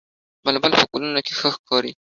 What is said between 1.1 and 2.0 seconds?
کې ښه ښکاري